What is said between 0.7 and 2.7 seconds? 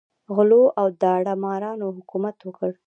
او داړه مارانو حکومت وکړ.